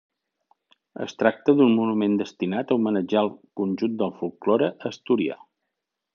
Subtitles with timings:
[1.03, 5.39] Es tracta d'un monument destinat a homenatjar al conjunt del folklore asturià.